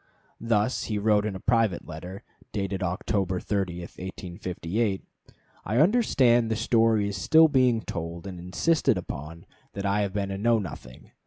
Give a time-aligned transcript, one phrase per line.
[0.39, 5.03] Thus he wrote in a private letter, dated October 30, 1858:
[5.63, 10.31] "I understand the story is still being told and insisted upon that I have been
[10.31, 11.11] a Know Nothing.